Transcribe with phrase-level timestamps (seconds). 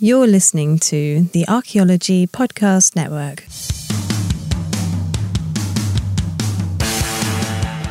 [0.00, 3.44] You're listening to the Archaeology Podcast Network.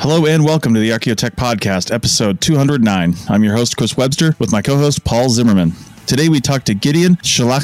[0.01, 3.15] Hello and welcome to the Archaeotech Podcast, episode 209.
[3.29, 5.71] I'm your host, Chris Webster, with my co host, Paul Zimmerman.
[6.05, 7.63] Today we talked to Gideon Shelach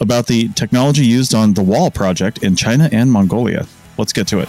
[0.00, 3.66] about the technology used on the Wall project in China and Mongolia.
[3.98, 4.48] Let's get to it.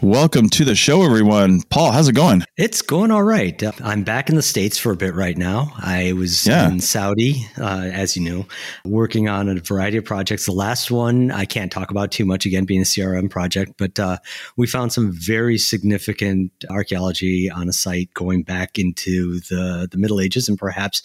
[0.00, 1.62] Welcome to the show, everyone.
[1.62, 2.44] Paul, how's it going?
[2.56, 3.60] It's going all right.
[3.60, 5.72] Uh, I'm back in the States for a bit right now.
[5.76, 6.68] I was yeah.
[6.68, 8.46] in Saudi, uh, as you know,
[8.84, 10.46] working on a variety of projects.
[10.46, 13.98] The last one I can't talk about too much, again, being a CRM project, but
[13.98, 14.18] uh,
[14.56, 20.20] we found some very significant archaeology on a site going back into the, the Middle
[20.20, 21.02] Ages and perhaps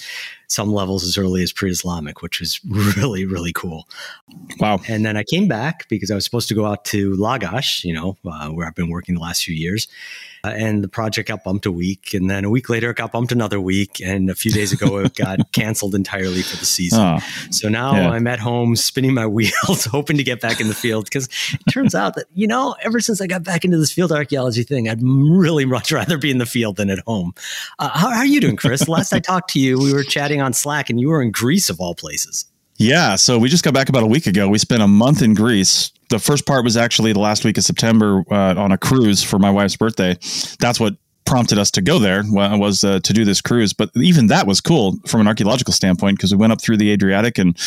[0.53, 2.59] some levels as early as pre-Islamic, which was
[2.97, 3.87] really really cool.
[4.59, 4.79] Wow!
[4.87, 7.93] And then I came back because I was supposed to go out to Lagash, you
[7.93, 9.87] know, uh, where I've been working the last few years,
[10.43, 13.11] uh, and the project got bumped a week, and then a week later it got
[13.11, 16.99] bumped another week, and a few days ago it got canceled entirely for the season.
[16.99, 18.09] Oh, so now yeah.
[18.09, 21.71] I'm at home spinning my wheels, hoping to get back in the field because it
[21.71, 24.89] turns out that you know ever since I got back into this field archaeology thing,
[24.89, 27.33] I'd really much rather be in the field than at home.
[27.79, 28.88] Uh, how, how are you doing, Chris?
[28.88, 31.69] Last I talked to you, we were chatting on Slack, and you were in Greece
[31.69, 32.45] of all places.
[32.77, 34.50] Yeah, so we just got back about a week ago.
[34.50, 35.91] We spent a month in Greece.
[36.09, 39.39] The first part was actually the last week of September uh, on a cruise for
[39.39, 40.17] my wife's birthday.
[40.59, 43.73] That's what prompted us to go there was uh, to do this cruise.
[43.73, 46.91] But even that was cool from an archaeological standpoint because we went up through the
[46.91, 47.57] Adriatic and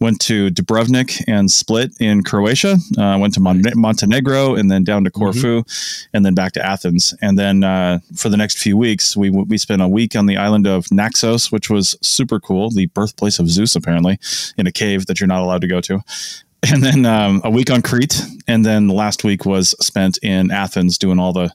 [0.00, 5.04] went to Dubrovnik and Split in Croatia, uh, went to Mon- Montenegro and then down
[5.04, 6.16] to Corfu mm-hmm.
[6.16, 7.14] and then back to Athens.
[7.20, 10.36] And then uh, for the next few weeks, we, we spent a week on the
[10.36, 14.18] island of Naxos, which was super cool, the birthplace of Zeus, apparently,
[14.56, 16.00] in a cave that you're not allowed to go to
[16.72, 20.50] and then um, a week on Crete, and then the last week was spent in
[20.50, 21.50] Athens doing all the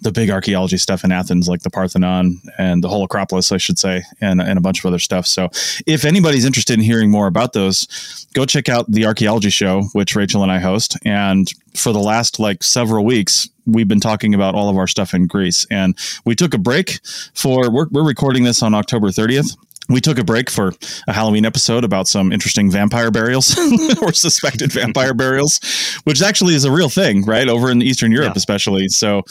[0.00, 3.78] the big archaeology stuff in Athens, like the Parthenon and the whole Acropolis, I should
[3.78, 5.26] say, and, and a bunch of other stuff.
[5.26, 5.50] So,
[5.86, 10.16] if anybody's interested in hearing more about those, go check out the archaeology show, which
[10.16, 10.96] Rachel and I host.
[11.04, 15.12] And for the last like several weeks, we've been talking about all of our stuff
[15.14, 17.00] in Greece, and we took a break
[17.34, 19.56] for we're, we're recording this on October 30th,
[19.88, 20.72] we took a break for
[21.06, 23.56] a Halloween episode about some interesting vampire burials
[24.02, 25.60] or suspected vampire burials,
[26.04, 27.48] which actually is a real thing, right?
[27.48, 28.36] Over in Eastern Europe, yeah.
[28.38, 28.88] especially.
[28.88, 29.22] So,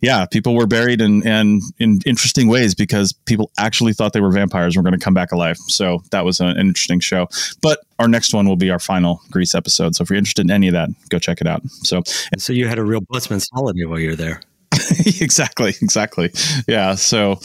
[0.00, 4.30] yeah, people were buried in, in, in interesting ways because people actually thought they were
[4.30, 5.56] vampires and were going to come back alive.
[5.66, 7.28] So, that was an interesting show.
[7.60, 9.96] But our next one will be our final Greece episode.
[9.96, 11.62] So, if you're interested in any of that, go check it out.
[11.82, 12.02] So,
[12.32, 14.40] and so you had a real Busman's holiday while you were there.
[15.20, 16.30] exactly, exactly.
[16.66, 16.94] Yeah.
[16.94, 17.40] So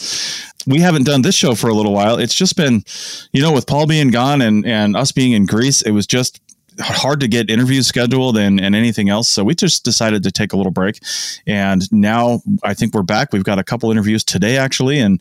[0.66, 2.18] we haven't done this show for a little while.
[2.18, 2.84] It's just been,
[3.32, 6.40] you know, with Paul being gone and and us being in Greece, it was just
[6.80, 9.28] hard to get interviews scheduled and, and anything else.
[9.28, 11.00] So we just decided to take a little break.
[11.46, 13.32] And now I think we're back.
[13.32, 15.20] We've got a couple interviews today, actually, and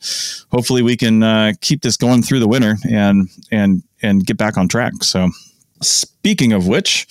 [0.51, 4.57] hopefully we can uh, keep this going through the winter and and and get back
[4.57, 5.03] on track.
[5.03, 5.29] So
[5.81, 7.07] Speaking of which,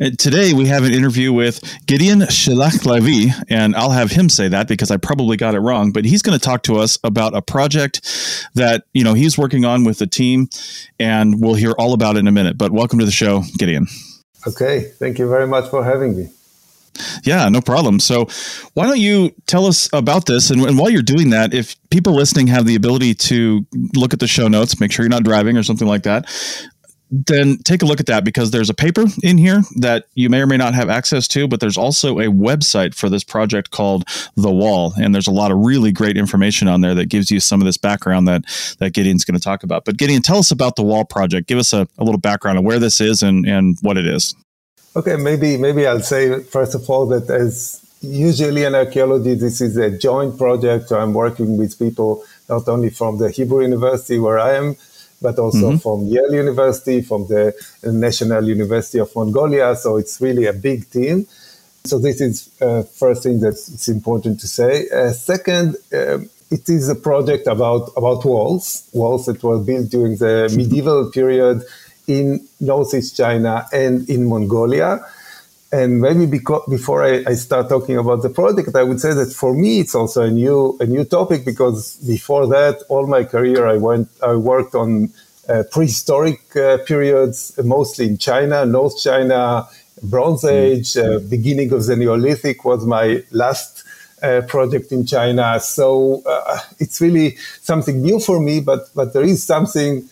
[0.00, 4.68] uh, today we have an interview with Gideon Shelach and I'll have him say that
[4.68, 5.92] because I probably got it wrong.
[5.92, 8.02] But he's going to talk to us about a project
[8.54, 10.50] that you know he's working on with the team,
[11.00, 12.58] and we'll hear all about it in a minute.
[12.58, 13.86] But welcome to the show, Gideon.
[14.46, 16.28] Okay, thank you very much for having me.
[17.24, 18.00] Yeah, no problem.
[18.00, 18.28] So,
[18.74, 20.50] why don't you tell us about this?
[20.50, 24.20] And, and, while you're doing that, if people listening have the ability to look at
[24.20, 26.26] the show notes, make sure you're not driving or something like that,
[27.12, 30.40] then take a look at that because there's a paper in here that you may
[30.40, 34.04] or may not have access to, but there's also a website for this project called
[34.34, 34.94] The Wall.
[34.96, 37.66] And there's a lot of really great information on there that gives you some of
[37.66, 38.44] this background that,
[38.78, 39.84] that Gideon's going to talk about.
[39.84, 41.48] But Gideon, tell us about The Wall project.
[41.48, 44.34] Give us a, a little background on where this is and, and what it is.
[44.94, 49.78] Okay, maybe maybe I'll say first of all that as usually in archaeology, this is
[49.78, 50.92] a joint project.
[50.92, 54.76] I'm working with people not only from the Hebrew University where I am,
[55.22, 55.76] but also mm-hmm.
[55.78, 57.54] from Yale University, from the
[57.84, 59.76] National University of Mongolia.
[59.76, 61.26] So it's really a big team.
[61.84, 64.88] So this is uh, first thing that it's important to say.
[64.90, 66.18] Uh, second, uh,
[66.50, 71.62] it is a project about about walls, walls that were built during the medieval period
[72.06, 75.00] in northeast China and in Mongolia.
[75.72, 79.32] And maybe because, before I, I, start talking about the project, I would say that
[79.32, 83.66] for me it's also a new a new topic because before that, all my career
[83.66, 85.10] I went I worked on
[85.48, 89.66] uh, prehistoric uh, periods, mostly in China, North China,
[90.02, 90.50] Bronze mm.
[90.50, 93.82] Age, uh, beginning of the Neolithic was my last
[94.22, 95.58] uh, project in China.
[95.58, 100.08] So uh, it's really something new for me, but but there is something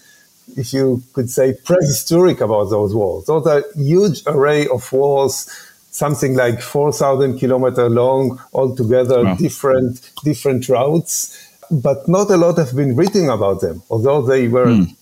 [0.56, 3.26] if you could say, prehistoric about those walls.
[3.26, 5.50] Those are huge array of walls,
[5.90, 9.34] something like 4,000 kilometer long altogether, wow.
[9.36, 14.66] different, different routes, but not a lot have been written about them, although they were
[14.66, 14.96] mm.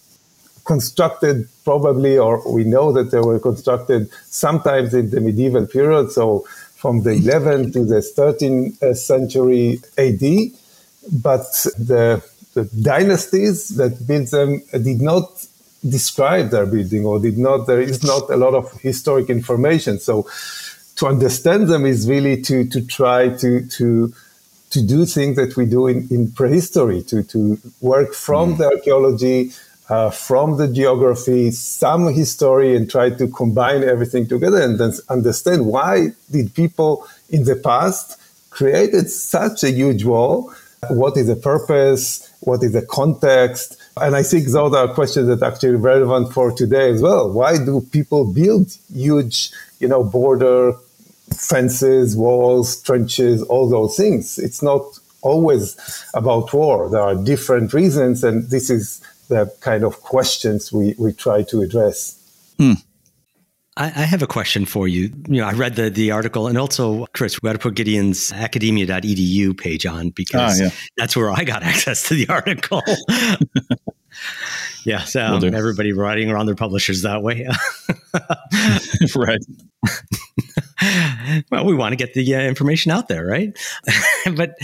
[0.65, 6.11] constructed probably, or we know that they were constructed sometimes in the medieval period.
[6.13, 6.47] So
[6.79, 10.53] from the 11th to the 13th century AD.
[11.11, 11.43] But
[11.77, 12.23] the
[12.55, 15.47] the dynasties that built them did not
[15.89, 20.27] describe their building or did not there is not a lot of historic information so
[20.97, 24.13] to understand them is really to to try to to
[24.71, 28.59] to do things that we do in, in prehistory to to work from mm.
[28.59, 29.53] the archaeology
[29.89, 35.65] uh, from the geography some history and try to combine everything together and then understand
[35.65, 38.19] why did people in the past
[38.51, 40.53] created such a huge wall
[40.89, 42.28] what is the purpose?
[42.41, 43.77] What is the context?
[44.01, 47.31] And I think those are questions that are actually relevant for today as well.
[47.31, 49.51] Why do people build huge,
[49.81, 50.75] you know, border
[51.35, 54.39] fences, walls, trenches, all those things?
[54.39, 54.83] It's not
[55.23, 55.77] always
[56.15, 56.89] about war.
[56.89, 61.61] There are different reasons, and this is the kind of questions we, we try to
[61.61, 62.17] address.
[62.59, 62.75] Hmm.
[63.79, 65.13] I, I have a question for you.
[65.29, 68.33] You know, I read the, the article and also, Chris, we got to put Gideon's
[68.33, 70.71] academia.edu page on because ah, yeah.
[70.97, 72.83] that's where I got access to the article.
[74.85, 77.47] yeah, so um, everybody writing around their publishers that way.
[79.15, 79.41] right.
[81.51, 83.57] well, we want to get the uh, information out there, right?
[84.37, 84.57] but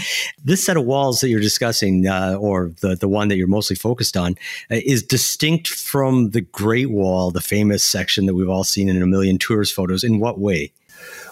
[0.45, 3.77] this set of walls that you're discussing, uh, or the, the one that you're mostly
[3.77, 4.33] focused on,
[4.71, 9.03] uh, is distinct from the Great Wall, the famous section that we've all seen in
[9.03, 10.05] a million tourist photos.
[10.05, 10.73] In what way?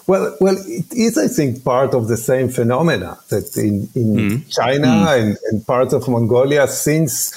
[0.05, 4.53] Well, well, it is, I think, part of the same phenomena that in, in mm.
[4.53, 5.19] China mm.
[5.19, 7.31] And, and parts of Mongolia, since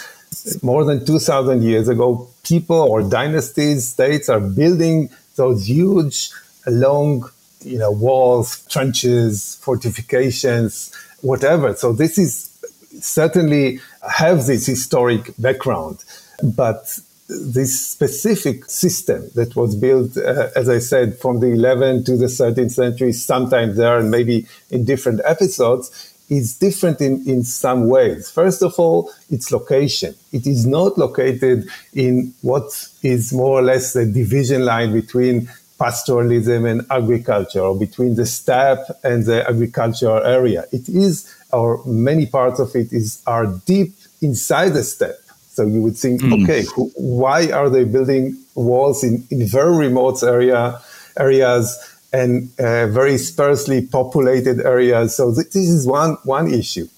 [0.62, 6.30] more than 2,000 years ago, people or dynasties, states are building those huge,
[6.66, 7.30] long
[7.66, 11.74] you know, walls, trenches, fortifications, whatever.
[11.74, 12.52] So this is
[13.00, 16.04] certainly have this historic background,
[16.42, 16.98] but
[17.28, 22.26] this specific system that was built, uh, as I said, from the 11th to the
[22.26, 28.30] 13th century, sometimes there and maybe in different episodes, is different in, in some ways.
[28.30, 30.14] First of all, its location.
[30.32, 36.64] It is not located in what is more or less the division line between pastoralism
[36.70, 40.64] and agriculture, or between the steppe and the agricultural area.
[40.72, 45.20] It is, or many parts of it is, are deep inside the steppe.
[45.52, 46.42] So you would think, mm.
[46.42, 50.80] okay, who, why are they building walls in, in very remote area
[51.18, 51.78] areas
[52.12, 55.16] and uh, very sparsely populated areas?
[55.16, 56.88] So th- this is one one issue.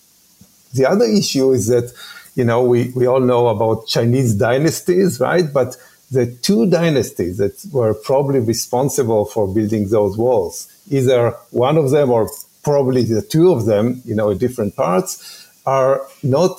[0.74, 1.92] The other issue is that
[2.34, 5.52] you know we, we all know about Chinese dynasties, right?
[5.52, 5.76] But
[6.10, 12.10] the two dynasties that were probably responsible for building those walls, either one of them
[12.10, 12.30] or
[12.62, 16.58] probably the two of them, you know, in different parts, are not,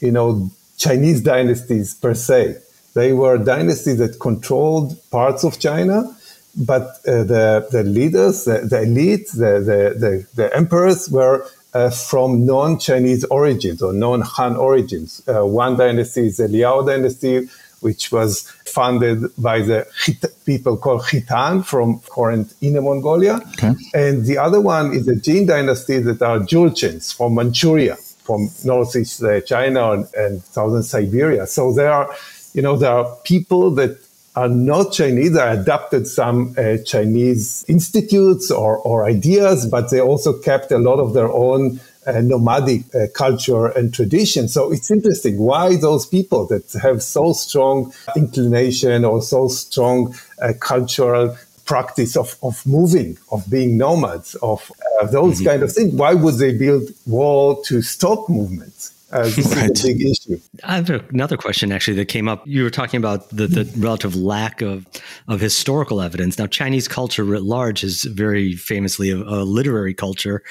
[0.00, 2.58] you know, Chinese dynasties per se.
[2.94, 6.16] They were dynasties that controlled parts of China,
[6.56, 11.90] but uh, the, the leaders, the, the elite, the, the, the, the emperors were uh,
[11.90, 15.20] from non-Chinese origins or non-Han origins.
[15.26, 17.48] Uh, one dynasty is the Liao dynasty,
[17.84, 19.86] which was founded by the
[20.46, 23.36] people called Khitan from current Inner Mongolia.
[23.52, 23.72] Okay.
[23.94, 29.22] And the other one is the Jin dynasty that are Jurchens from Manchuria, from northeast
[29.22, 31.46] uh, China and, and southern Siberia.
[31.46, 32.08] So there are,
[32.54, 33.98] you know, there are people that
[34.36, 35.32] are not Chinese.
[35.34, 40.98] They adapted some uh, Chinese institutes or, or ideas, but they also kept a lot
[40.98, 44.48] of their own uh, nomadic uh, culture and tradition.
[44.48, 50.52] So it's interesting why those people that have so strong inclination or so strong uh,
[50.60, 54.70] cultural practice of, of moving, of being nomads, of
[55.00, 55.48] uh, those mm-hmm.
[55.48, 58.90] kind of things, why would they build wall to stop movements?
[59.12, 59.70] Uh, right.
[59.80, 60.40] big issue.
[60.64, 62.42] I have another question actually that came up.
[62.46, 64.86] You were talking about the, the relative lack of,
[65.28, 66.36] of historical evidence.
[66.36, 70.42] Now, Chinese culture writ large is very famously a, a literary culture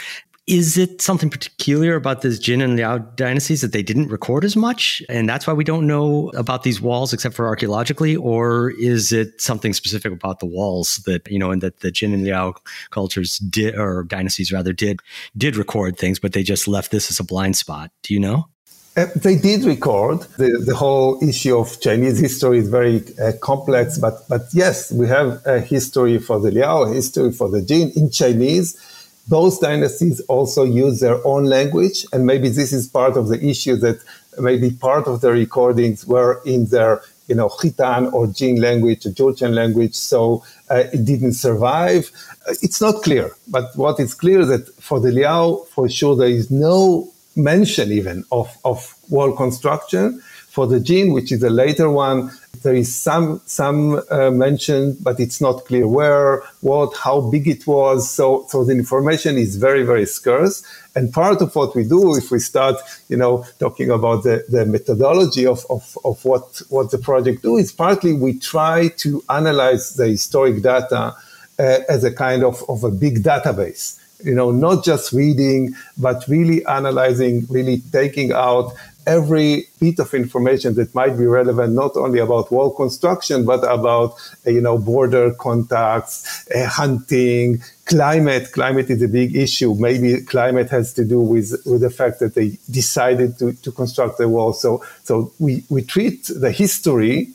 [0.45, 4.57] Is it something peculiar about the Jin and Liao dynasties that they didn't record as
[4.57, 5.01] much?
[5.07, 8.17] And that's why we don't know about these walls except for archaeologically?
[8.17, 12.13] Or is it something specific about the walls that, you know, and that the Jin
[12.13, 12.55] and Liao
[12.89, 15.00] cultures did, or dynasties rather, did,
[15.38, 17.91] did record things, but they just left this as a blind spot?
[18.01, 18.50] Do you know?
[18.97, 20.19] Uh, they did record.
[20.38, 25.07] The, the whole issue of Chinese history is very uh, complex, but, but yes, we
[25.07, 28.77] have a history for the Liao, a history for the Jin in Chinese
[29.27, 33.75] those dynasties also use their own language, and maybe this is part of the issue
[33.77, 33.99] that
[34.37, 39.53] maybe part of the recordings were in their you know Khitan or Jin language, Jurchen
[39.53, 42.11] language, so uh, it didn't survive.
[42.47, 46.27] Uh, it's not clear, but what is clear that for the Liao, for sure, there
[46.27, 50.21] is no mention even of, of wall construction.
[50.49, 52.29] For the Jin, which is a later one,
[52.62, 57.65] there is some some uh, mention, but it's not clear where, what, how big it
[57.67, 58.10] was.
[58.10, 60.63] So so the information is very very scarce.
[60.95, 62.75] And part of what we do, if we start,
[63.10, 67.57] you know, talking about the, the methodology of, of, of what what the project do,
[67.57, 71.15] is partly we try to analyze the historic data
[71.60, 76.25] uh, as a kind of, of a big database you know, not just reading, but
[76.27, 78.74] really analyzing, really taking out
[79.05, 84.15] every bit of information that might be relevant, not only about wall construction, but about,
[84.45, 88.51] uh, you know, border contacts, uh, hunting, climate.
[88.51, 89.74] Climate is a big issue.
[89.75, 94.17] Maybe climate has to do with, with the fact that they decided to, to construct
[94.17, 94.53] the wall.
[94.53, 97.33] So, so we, we treat the history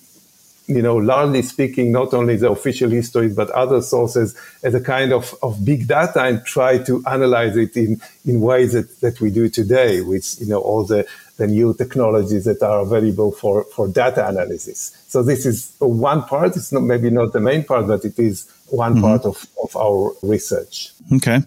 [0.68, 5.14] you know, largely speaking, not only the official history, but other sources as a kind
[5.14, 9.30] of, of big data and try to analyze it in, in ways that, that we
[9.30, 11.06] do today with, you know, all the,
[11.38, 14.96] the new technologies that are available for, for data analysis.
[15.08, 16.56] So this is one part.
[16.56, 19.02] It's not, maybe not the main part, but it is one mm-hmm.
[19.02, 20.90] part of, of our research.
[21.12, 21.40] Okay.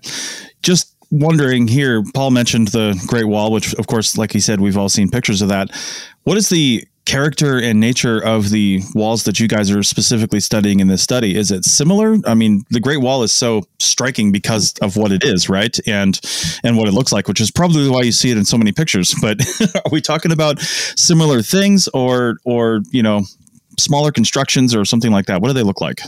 [0.63, 4.77] Just wondering here, Paul mentioned the Great Wall, which, of course, like he said, we've
[4.77, 5.69] all seen pictures of that.
[6.23, 10.79] What is the character and nature of the walls that you guys are specifically studying
[10.79, 12.17] in this study is it similar?
[12.25, 15.77] I mean the great wall is so striking because of what it is right?
[15.87, 16.19] And
[16.63, 18.71] and what it looks like which is probably why you see it in so many
[18.71, 19.15] pictures.
[19.21, 19.41] But
[19.75, 23.23] are we talking about similar things or or you know
[23.77, 25.41] smaller constructions or something like that?
[25.41, 26.01] What do they look like?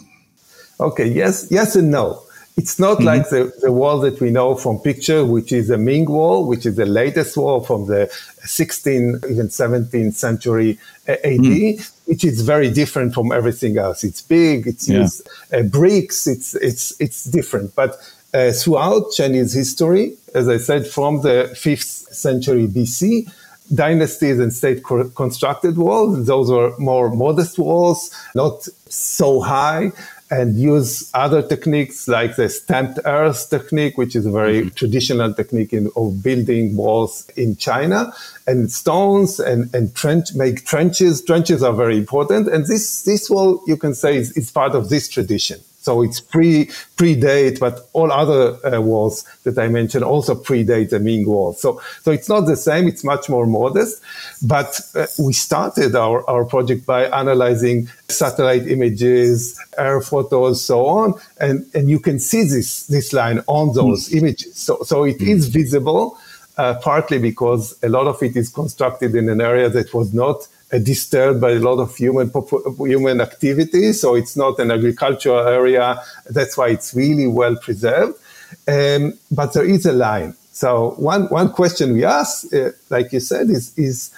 [0.79, 2.21] Okay yes yes and no
[2.55, 3.05] it's not mm-hmm.
[3.05, 6.65] like the, the wall that we know from picture, which is the Ming wall, which
[6.65, 8.07] is the latest wall from the
[8.41, 11.91] 16th, even 17th century AD, mm.
[12.05, 14.03] which is very different from everything else.
[14.03, 14.99] It's big, it's yeah.
[14.99, 17.73] used uh, bricks, it's, it's, it's different.
[17.75, 17.97] But
[18.33, 23.31] uh, throughout Chinese history, as I said, from the 5th century BC,
[23.73, 26.27] dynasties and state co- constructed walls.
[26.27, 29.91] Those were more modest walls, not so high
[30.33, 34.69] and use other techniques like the stamped earth technique, which is a very mm-hmm.
[34.69, 38.11] traditional technique in, of building walls in China,
[38.47, 41.23] and stones and, and trench, make trenches.
[41.23, 42.47] Trenches are very important.
[42.47, 45.59] And this, this wall, you can say, is, is part of this tradition.
[45.83, 50.99] So it's pre predate, but all other uh, walls that I mentioned also predate the
[50.99, 51.51] Ming wall.
[51.53, 52.87] So so it's not the same.
[52.87, 54.01] It's much more modest.
[54.41, 61.15] But uh, we started our, our project by analyzing satellite images, air photos, so on,
[61.41, 64.19] and and you can see this this line on those mm.
[64.19, 64.55] images.
[64.55, 65.27] So so it mm.
[65.27, 66.17] is visible.
[66.55, 70.47] Uh, partly because a lot of it is constructed in an area that was not
[70.79, 72.31] disturbed by a lot of human
[72.77, 73.93] human activity.
[73.93, 76.01] So it's not an agricultural area.
[76.29, 78.19] That's why it's really well preserved.
[78.67, 80.35] Um, but there is a line.
[80.51, 84.11] So one one question we ask, uh, like you said, is is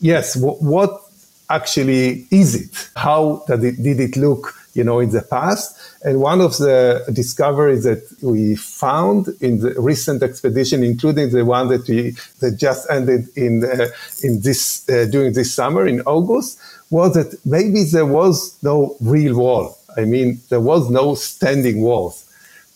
[0.00, 1.02] yes, what
[1.48, 2.90] actually is it?
[2.94, 4.54] How did it, did it look?
[4.72, 9.74] You know, in the past, and one of the discoveries that we found in the
[9.80, 13.88] recent expedition, including the one that we that just ended in uh,
[14.22, 19.36] in this uh, during this summer in August, was that maybe there was no real
[19.36, 19.76] wall.
[19.96, 22.24] I mean, there was no standing walls.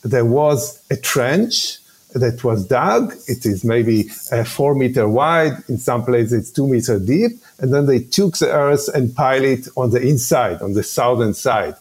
[0.02, 1.78] There was a trench
[2.14, 3.14] that was dug.
[3.26, 5.62] It is maybe uh, four meter wide.
[5.68, 7.32] In some places, it's two meter deep.
[7.58, 11.34] And then they took the earth and piled it on the inside, on the southern
[11.34, 11.74] side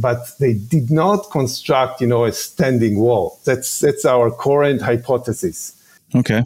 [0.00, 3.38] but they did not construct, you know, a standing wall.
[3.44, 5.76] That's that's our current hypothesis.
[6.14, 6.42] Okay.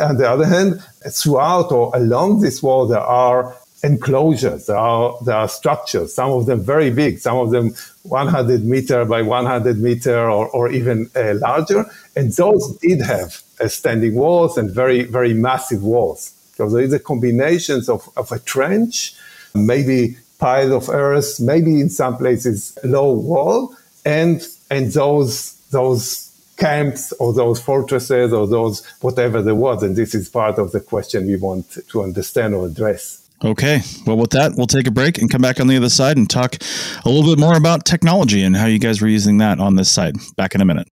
[0.00, 4.66] On the other hand, throughout or along this wall, there are enclosures.
[4.66, 6.14] There are there are structures.
[6.14, 7.18] Some of them very big.
[7.18, 11.84] Some of them 100 meter by 100 meter or, or even uh, larger.
[12.16, 16.32] And those did have uh, standing walls and very very massive walls.
[16.54, 19.14] So there is a combination of, of a trench,
[19.54, 27.12] maybe pile of earth, maybe in some places low wall, and and those those camps
[27.12, 29.84] or those fortresses or those whatever there was.
[29.84, 33.20] And this is part of the question we want to understand or address.
[33.44, 33.80] Okay.
[34.04, 36.28] Well, with that, we'll take a break and come back on the other side and
[36.28, 36.56] talk
[37.04, 39.90] a little bit more about technology and how you guys were using that on this
[39.90, 40.16] side.
[40.36, 40.91] Back in a minute.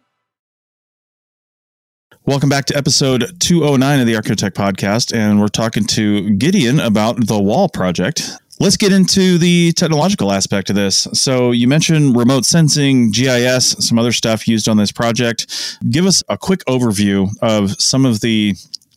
[2.27, 5.11] Welcome back to episode 209 of the Archaeotech podcast.
[5.11, 8.29] And we're talking to Gideon about the Wall project.
[8.59, 11.07] Let's get into the technological aspect of this.
[11.13, 15.79] So, you mentioned remote sensing, GIS, some other stuff used on this project.
[15.89, 18.53] Give us a quick overview of some of the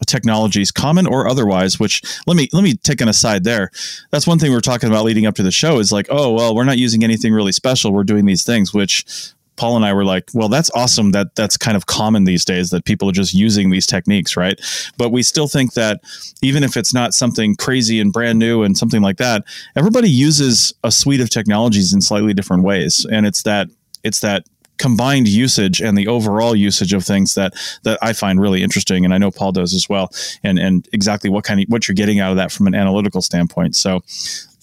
[0.06, 3.70] technologies common or otherwise which let me let me take an aside there
[4.10, 6.54] that's one thing we're talking about leading up to the show is like oh well
[6.54, 10.04] we're not using anything really special we're doing these things which Paul and I were
[10.04, 13.34] like, well, that's awesome that that's kind of common these days that people are just
[13.34, 14.61] using these techniques, right?
[14.96, 16.00] But we still think that
[16.42, 19.44] even if it's not something crazy and brand new and something like that,
[19.76, 23.06] everybody uses a suite of technologies in slightly different ways.
[23.11, 23.68] And it's that
[24.02, 24.44] it's that
[24.78, 27.54] combined usage and the overall usage of things that
[27.84, 30.10] that I find really interesting and I know Paul does as well
[30.42, 33.22] and and exactly what kind of what you're getting out of that from an analytical
[33.22, 34.02] standpoint so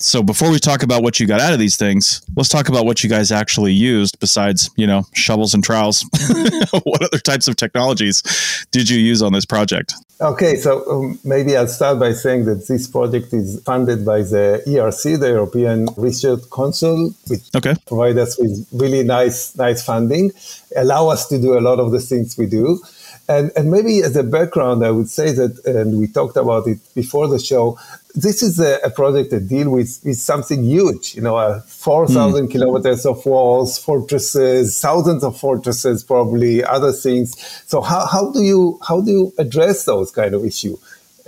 [0.03, 2.85] so before we talk about what you got out of these things, let's talk about
[2.85, 6.03] what you guys actually used besides, you know, shovels and trowels.
[6.83, 8.23] what other types of technologies
[8.71, 9.93] did you use on this project?
[10.21, 14.61] Okay, so um, maybe I'll start by saying that this project is funded by the
[14.67, 17.73] ERC, the European Research Council, which okay.
[17.87, 20.31] provide us with really nice, nice funding,
[20.77, 22.79] allow us to do a lot of the things we do.
[23.27, 26.77] And, and maybe as a background, I would say that, and we talked about it
[26.93, 27.79] before the show,
[28.15, 32.47] this is a, a project that deal with, with something huge, you know, uh, 4,000
[32.47, 32.51] mm.
[32.51, 37.39] kilometers of walls, fortresses, thousands of fortresses, probably other things.
[37.67, 40.77] So how, how do you, how do you address those kind of issue,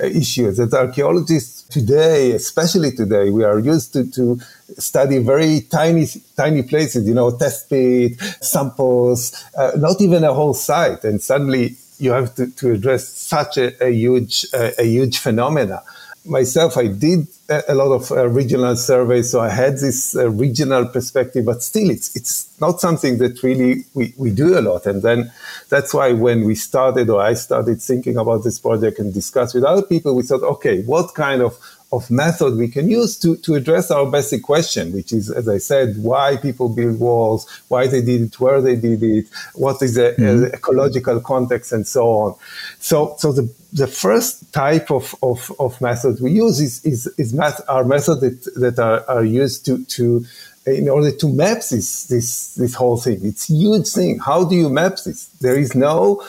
[0.01, 4.39] uh, issues that archaeologists today, especially today, we are used to, to
[4.77, 10.53] study very tiny, tiny places, you know, test pit, samples, uh, not even a whole
[10.53, 11.03] site.
[11.03, 15.81] And suddenly you have to, to address such a, a huge, a huge phenomena
[16.25, 20.85] myself, I did a lot of uh, regional surveys, so I had this uh, regional
[20.87, 21.45] perspective.
[21.45, 24.85] But still, it's it's not something that really we, we do a lot.
[24.85, 25.31] And then
[25.69, 29.63] that's why when we started, or I started thinking about this project and discuss with
[29.63, 31.57] other people, we thought, okay, what kind of
[31.93, 35.59] of method we can use to, to address our basic question, which is, as I
[35.59, 39.93] said, why people build walls, why they did it, where they did it, what is
[39.93, 40.45] the mm-hmm.
[40.45, 42.35] uh, ecological context, and so on.
[42.79, 47.33] So, so the, the first type of, of, of method we use is, is, is
[47.33, 50.25] math, our method that, that are, are used to, to
[50.65, 53.19] in order to map this, this, this whole thing.
[53.23, 54.19] It's a huge thing.
[54.19, 55.25] How do you map this?
[55.41, 56.25] There is no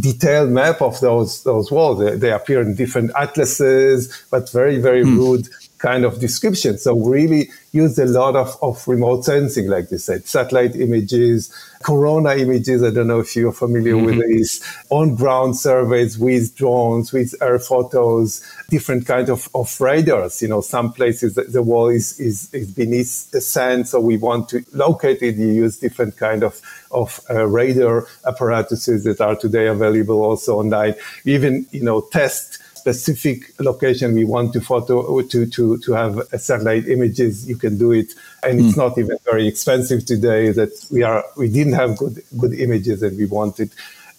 [0.00, 1.98] detailed map of those those walls.
[1.98, 5.16] They, they appear in different atlases, but very very hmm.
[5.16, 6.78] rude kind of description.
[6.78, 12.34] So really used a lot of, of remote sensing, like you said, satellite images, corona
[12.36, 12.82] images.
[12.82, 14.06] I don't know if you're familiar mm-hmm.
[14.06, 20.40] with these on ground surveys with drones, with air photos, different kind of, of radars.
[20.40, 23.88] You know, some places the, the wall is, is, is beneath the sand.
[23.88, 25.36] So we want to locate it.
[25.36, 26.60] You use different kind of,
[26.90, 30.94] of uh, radar apparatuses that are today available also online.
[31.24, 36.86] Even, you know, test specific location we want to photo to to to have satellite
[36.86, 38.12] images, you can do it,
[38.44, 38.64] and mm.
[38.64, 38.80] it's hmm.
[38.80, 40.52] not even very expensive today.
[40.52, 43.70] That we are we didn't have good good images and we wanted.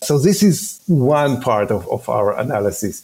[0.04, 3.04] So this is one part of, of our analysis.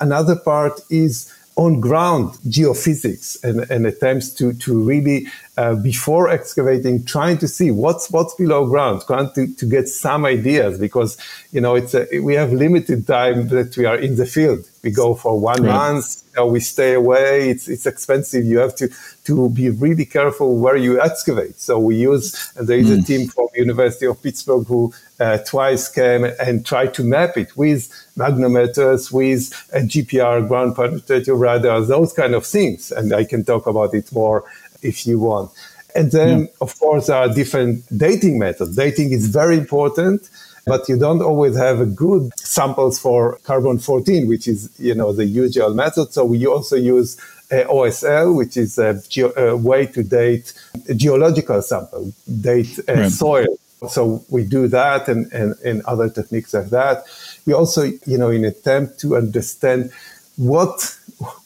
[0.00, 5.26] Another part is on ground geophysics and, and attempts to, to really,
[5.58, 10.24] uh, before excavating, trying to see what's, what's below ground, trying to, to get some
[10.24, 11.18] ideas because,
[11.52, 14.66] you know, it's a, we have limited time that we are in the field.
[14.82, 15.70] We go for one right.
[15.70, 17.50] month, know, we stay away.
[17.50, 18.44] It's, it's expensive.
[18.44, 18.88] You have to,
[19.24, 21.60] to be really careful where you excavate.
[21.60, 22.92] So we use, and there is mm.
[22.92, 23.02] a hmm.
[23.02, 27.88] team from University of Pittsburgh who uh, twice came and tried to map it with
[28.16, 32.90] magnetometers, with a GPR, ground penetrating radar, those kind of things.
[32.90, 34.44] And I can talk about it more
[34.82, 35.50] if you want.
[35.94, 36.46] And then, yeah.
[36.60, 38.76] of course, there are different dating methods.
[38.76, 40.28] Dating is very important,
[40.66, 45.24] but you don't always have good samples for carbon 14, which is, you know, the
[45.24, 46.12] usual method.
[46.12, 47.18] So we also use
[47.50, 50.52] uh, OSL, which is a, ge- a, way to date
[50.88, 53.10] a geological sample, date uh, right.
[53.10, 53.46] soil
[53.88, 57.04] So we do that and, and, and other techniques like that.
[57.46, 59.90] We also, you know, in attempt to understand
[60.36, 60.96] what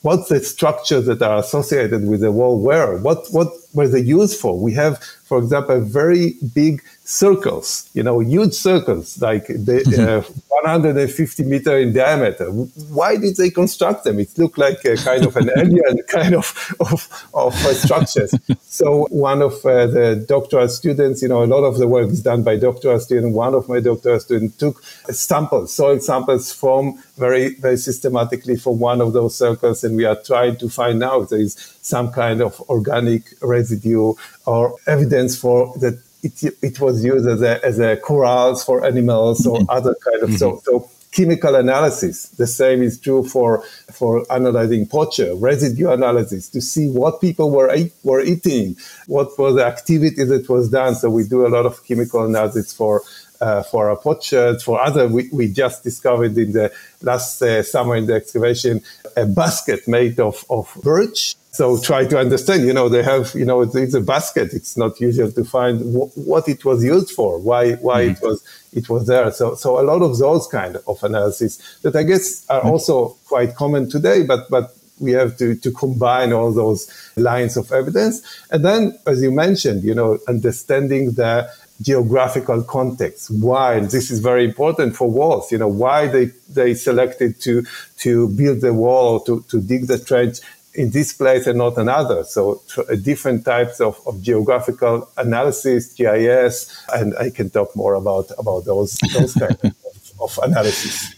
[0.02, 4.40] what the structures that are associated with the wall were, what what were they used
[4.40, 4.58] for.
[4.58, 10.20] We have, for example, very big circles, you know, huge circles, like the, mm-hmm.
[10.20, 12.46] uh, 150 meter in diameter.
[12.46, 14.18] Why did they construct them?
[14.18, 18.34] It looked like a kind of an alien kind of, of, of uh, structures.
[18.62, 22.22] so one of uh, the doctoral students, you know, a lot of the work is
[22.22, 23.36] done by doctoral students.
[23.36, 29.02] One of my doctoral students took samples, soil samples from very, very systematically from one
[29.02, 29.84] of those circles.
[29.84, 34.14] And we are trying to find out there is some kind of organic residue
[34.46, 39.46] or evidence for that it, it was used as a, as a corrals for animals
[39.46, 39.70] or mm-hmm.
[39.70, 40.38] other kind of mm-hmm.
[40.38, 42.28] so, so chemical analysis.
[42.30, 47.74] The same is true for for analyzing potsherd residue analysis to see what people were
[48.02, 50.94] were eating, what was the activity that was done.
[50.94, 53.02] So we do a lot of chemical analysis for.
[53.40, 57.96] Uh, for our potsherds, for other, we, we just discovered in the last uh, summer
[57.96, 58.80] in the excavation
[59.16, 63.44] a basket made of, of birch so try to understand, you know, they have, you
[63.44, 64.52] know, it's, a basket.
[64.52, 68.24] It's not usual to find w- what it was used for, why, why mm-hmm.
[68.24, 69.30] it was, it was there.
[69.30, 72.70] So, so a lot of those kind of analysis that I guess are mm-hmm.
[72.70, 77.70] also quite common today, but, but we have to, to combine all those lines of
[77.70, 78.20] evidence.
[78.50, 81.48] And then, as you mentioned, you know, understanding the
[81.82, 83.30] geographical context.
[83.30, 85.50] Why this is very important for walls.
[85.50, 87.64] You know why they they selected to
[87.98, 90.40] to build the wall to to dig the trench
[90.74, 92.24] in this place and not another.
[92.24, 98.30] So uh, different types of, of geographical analysis, GIS, and I can talk more about,
[98.38, 99.72] about those, those kind of,
[100.20, 101.14] of analysis.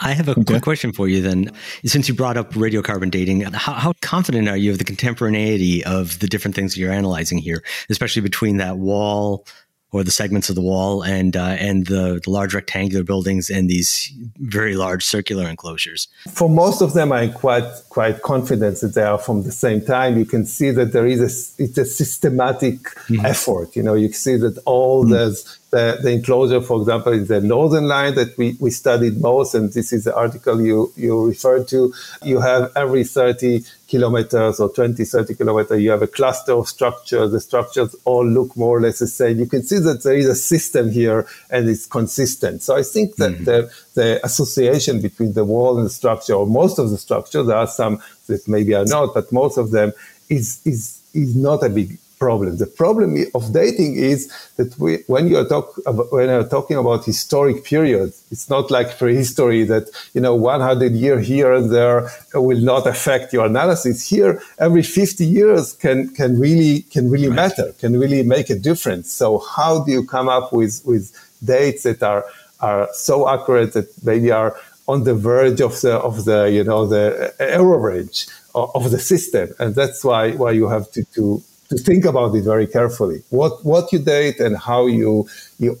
[0.00, 0.44] I have a okay.
[0.44, 1.50] quick question for you then.
[1.84, 6.20] Since you brought up radiocarbon dating, how, how, confident are you of the contemporaneity of
[6.20, 9.44] the different things you're analyzing here, especially between that wall
[9.90, 13.70] or the segments of the wall and uh, and the, the, large rectangular buildings and
[13.70, 16.08] these very large circular enclosures.
[16.30, 20.18] For most of them, I'm quite quite confident that they are from the same time.
[20.18, 23.24] You can see that there is a it's a systematic mm-hmm.
[23.24, 23.74] effort.
[23.76, 25.12] You know, you see that all mm-hmm.
[25.12, 29.54] the the, the enclosure, for example, is the northern line that we, we studied most,
[29.54, 31.92] and this is the article you, you referred to.
[32.24, 37.32] You have every 30 kilometers or 20, 30 kilometers, you have a cluster of structures.
[37.32, 39.38] The structures all look more or less the same.
[39.38, 42.62] You can see that there is a system here and it's consistent.
[42.62, 43.44] So I think that mm-hmm.
[43.44, 47.56] the, the association between the wall and the structure, or most of the structures, there
[47.56, 49.92] are some that maybe are not, but most of them
[50.30, 52.56] is, is, is not a big problem.
[52.56, 56.76] The problem of dating is that we, when you are talk about, when you're talking
[56.76, 62.10] about historic periods, it's not like prehistory that you know 100 year here and there
[62.34, 64.08] will not affect your analysis.
[64.08, 67.36] Here, every 50 years can can really can really right.
[67.36, 69.12] matter, can really make a difference.
[69.12, 71.12] So how do you come up with with
[71.44, 72.24] dates that are
[72.60, 74.56] are so accurate that maybe are
[74.88, 79.54] on the verge of the of the you know the error range of the system,
[79.58, 83.22] and that's why why you have to to to think about it very carefully.
[83.30, 85.28] What what you date and how you
[85.58, 85.78] you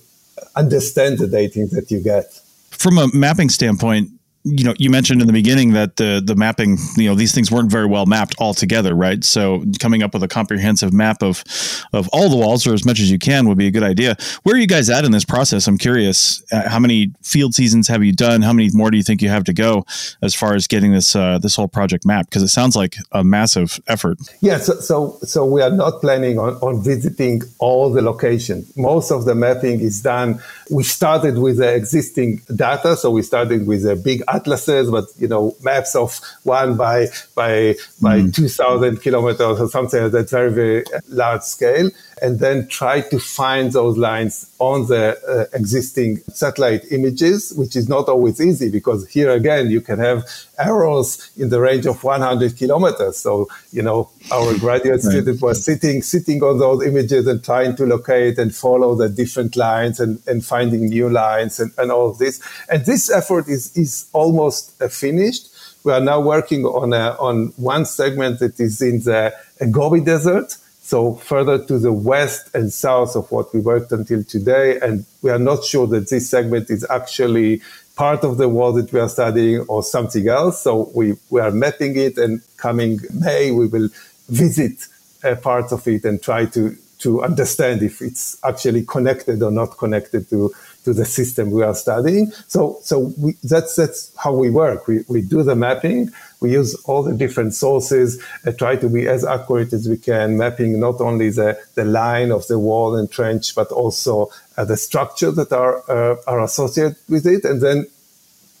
[0.56, 2.40] understand the dating that you get.
[2.70, 4.10] From a mapping standpoint,
[4.44, 7.50] you know, you mentioned in the beginning that the the mapping, you know, these things
[7.50, 9.22] weren't very well mapped all together, right?
[9.24, 11.44] So coming up with a comprehensive map of
[11.92, 14.16] of all the walls, or as much as you can, would be a good idea.
[14.44, 15.66] Where are you guys at in this process?
[15.66, 16.42] I'm curious.
[16.52, 18.42] Uh, how many field seasons have you done?
[18.42, 19.84] How many more do you think you have to go
[20.22, 22.30] as far as getting this uh, this whole project mapped?
[22.30, 24.18] Because it sounds like a massive effort.
[24.40, 24.58] Yeah.
[24.58, 28.74] So so, so we are not planning on, on visiting all the locations.
[28.76, 30.40] Most of the mapping is done.
[30.70, 35.28] We started with the existing data, so we started with a big atlases, but you
[35.28, 38.34] know, maps of one by by by mm.
[38.34, 41.90] two thousand kilometers or something at that very very large scale,
[42.22, 47.88] and then try to find those lines on the uh, existing satellite images, which is
[47.88, 50.24] not always easy because here again you can have
[50.58, 53.16] errors in the range of 100 kilometers.
[53.18, 55.12] So you know, our graduate right.
[55.12, 59.56] student was sitting sitting on those images and trying to locate and follow the different
[59.56, 62.40] lines and, and finding new lines and, and all of this.
[62.68, 65.48] And this effort is is almost uh, finished.
[65.84, 69.32] We are now working on a, on one segment that is in the
[69.70, 70.56] Gobi Desert.
[70.88, 74.78] So further to the west and south of what we worked until today.
[74.80, 77.60] And we are not sure that this segment is actually
[77.94, 80.62] part of the wall that we are studying or something else.
[80.62, 83.90] So we, we are mapping it and coming May, we will
[84.30, 84.86] visit
[85.22, 89.76] a part of it and try to, to understand if it's actually connected or not
[89.76, 90.54] connected to,
[90.88, 92.30] to the system we are studying.
[92.46, 94.86] So, so we, that's, that's how we work.
[94.86, 96.10] We, we do the mapping.
[96.40, 98.08] We use all the different sources
[98.44, 102.32] and try to be as accurate as we can, mapping not only the, the line
[102.32, 106.96] of the wall and trench, but also uh, the structure that are, uh, are associated
[107.06, 107.44] with it.
[107.44, 107.86] And then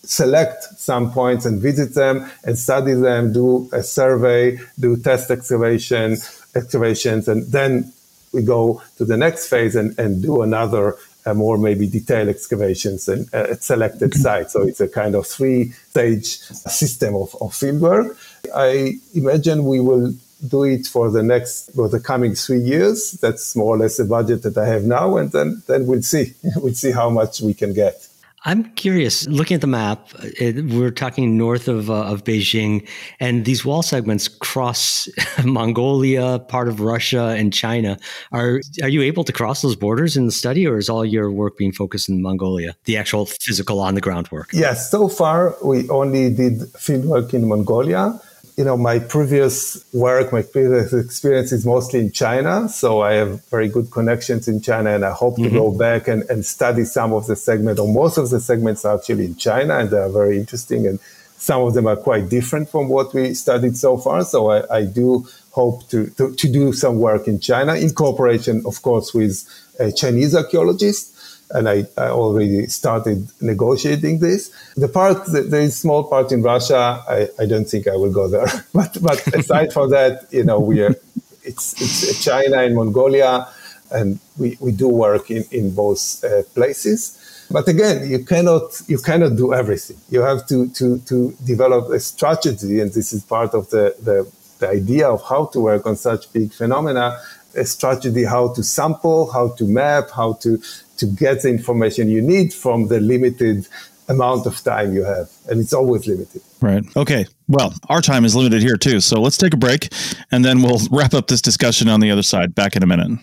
[0.02, 6.16] select some points and visit them and study them, do a survey, do test excavation,
[6.54, 7.90] excavations, and then
[8.32, 10.96] we go to the next phase and, and do another uh,
[11.34, 14.52] more maybe detailed excavations and, uh, at selected sites.
[14.52, 18.16] So it's a kind of three stage system of, of fieldwork.
[18.54, 20.14] I imagine we will
[20.46, 23.12] do it for the next for the coming three years.
[23.12, 26.34] That's more or less the budget that I have now, and then then we'll see
[26.56, 28.07] we'll see how much we can get.
[28.44, 33.44] I'm curious, looking at the map, it, we're talking north of, uh, of Beijing, and
[33.44, 35.08] these wall segments cross
[35.44, 37.98] Mongolia, part of Russia, and China.
[38.30, 41.32] Are, are you able to cross those borders in the study, or is all your
[41.32, 44.50] work being focused in Mongolia, the actual physical on the ground work?
[44.52, 48.20] Yes, so far we only did field work in Mongolia
[48.58, 52.68] you know, my previous work, my previous experience is mostly in China.
[52.68, 55.44] So I have very good connections in China and I hope mm-hmm.
[55.44, 58.84] to go back and, and study some of the segments or most of the segments
[58.84, 60.98] are actually in China and they are very interesting and
[61.36, 64.24] some of them are quite different from what we studied so far.
[64.24, 68.64] So I, I do hope to, to, to, do some work in China in cooperation,
[68.66, 69.44] of course, with
[69.78, 71.14] a Chinese archaeologist
[71.50, 74.50] and I, I, already started negotiating this.
[74.76, 77.02] The part, there is small part in Russia.
[77.08, 78.46] I, I don't think I will go there.
[78.74, 80.94] but but aside from that, you know, we are
[81.42, 83.48] it's it's China and Mongolia,
[83.90, 87.46] and we, we do work in in both uh, places.
[87.50, 89.96] But again, you cannot you cannot do everything.
[90.10, 94.30] You have to to to develop a strategy, and this is part of the the,
[94.58, 97.18] the idea of how to work on such big phenomena
[97.54, 100.60] a strategy how to sample, how to map, how to
[100.98, 103.66] to get the information you need from the limited
[104.08, 105.30] amount of time you have.
[105.48, 106.42] And it's always limited.
[106.60, 106.84] Right.
[106.96, 107.26] Okay.
[107.46, 109.00] Well, our time is limited here too.
[109.00, 109.92] So let's take a break
[110.30, 112.54] and then we'll wrap up this discussion on the other side.
[112.54, 113.18] Back in a minute.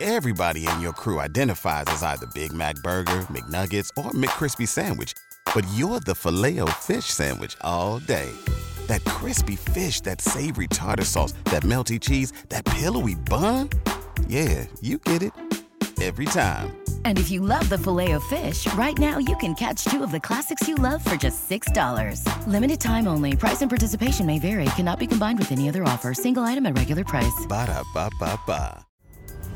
[0.00, 5.14] Everybody in your crew identifies as either Big Mac Burger, McNuggets, or McCrispy Sandwich,
[5.54, 8.30] but you're the filet fish Sandwich all day.
[8.88, 13.70] That crispy fish, that savory tartar sauce, that melty cheese, that pillowy bun.
[14.28, 15.32] Yeah, you get it
[16.02, 16.76] every time.
[17.04, 20.10] And if you love the filet of fish, right now you can catch two of
[20.10, 22.46] the classics you love for just $6.
[22.46, 23.36] Limited time only.
[23.36, 24.66] Price and participation may vary.
[24.76, 26.12] Cannot be combined with any other offer.
[26.14, 27.46] Single item at regular price.
[27.48, 28.86] Ba da ba ba ba.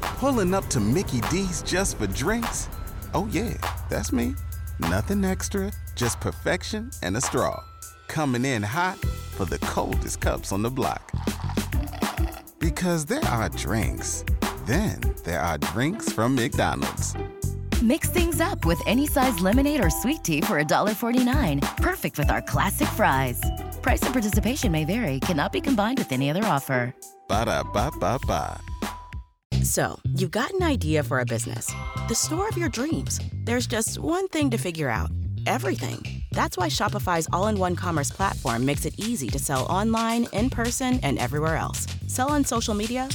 [0.01, 2.69] Pulling up to Mickey D's just for drinks?
[3.15, 3.55] Oh, yeah,
[3.89, 4.35] that's me.
[4.81, 7.63] Nothing extra, just perfection and a straw.
[8.07, 8.99] Coming in hot
[9.37, 11.13] for the coldest cups on the block.
[12.59, 14.25] Because there are drinks
[14.69, 17.15] then there are drinks from McDonald's.
[17.83, 21.77] Mix things up with any size lemonade or sweet tea for $1.49.
[21.77, 23.41] Perfect with our classic fries.
[23.83, 26.95] Price and participation may vary, cannot be combined with any other offer.
[27.29, 28.61] Ba da ba ba ba.
[29.63, 31.73] So, you've got an idea for a business,
[32.09, 33.21] the store of your dreams.
[33.45, 35.11] There's just one thing to figure out
[35.47, 36.23] everything.
[36.33, 40.51] That's why Shopify's all in one commerce platform makes it easy to sell online, in
[40.51, 41.87] person, and everywhere else.
[42.07, 43.09] Sell on social media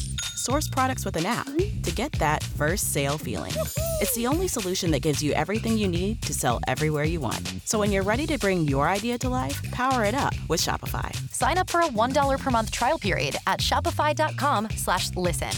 [0.44, 1.48] source products with an app
[1.84, 3.54] to get that first sale feeling.
[4.02, 7.48] It's the only solution that gives you everything you need to sell everywhere you want.
[7.64, 11.16] So when you're ready to bring your idea to life, power it up with Shopify.
[11.32, 15.52] Sign up for a $1 per month trial period at shopify.com slash listen.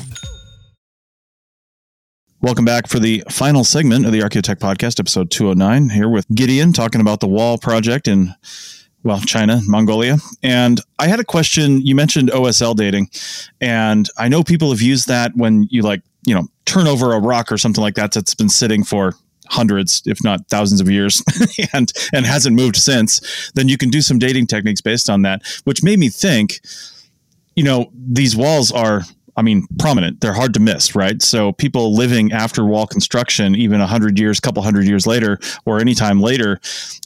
[2.41, 6.73] Welcome back for the final segment of the Archaeotech Podcast, episode 209, here with Gideon
[6.73, 8.35] talking about the wall project in
[9.05, 10.17] well, China, Mongolia.
[10.41, 11.79] And I had a question.
[11.85, 13.11] You mentioned OSL dating,
[13.61, 17.19] and I know people have used that when you like, you know, turn over a
[17.19, 19.13] rock or something like that that's been sitting for
[19.47, 21.23] hundreds, if not thousands of years
[21.73, 25.43] and and hasn't moved since, then you can do some dating techniques based on that,
[25.65, 26.59] which made me think,
[27.55, 29.03] you know, these walls are
[29.37, 30.21] I mean, prominent.
[30.21, 31.21] They're hard to miss, right?
[31.21, 35.79] So people living after wall construction, even a hundred years, couple hundred years later, or
[35.79, 36.59] any time later,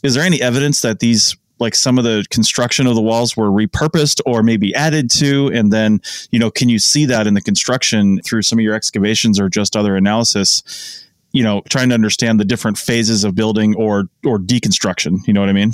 [0.04, 3.50] is there any evidence that these like some of the construction of the walls were
[3.50, 7.40] repurposed or maybe added to and then you know can you see that in the
[7.40, 12.40] construction through some of your excavations or just other analysis you know trying to understand
[12.40, 15.72] the different phases of building or or deconstruction you know what i mean?